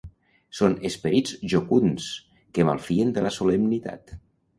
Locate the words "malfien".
2.71-3.13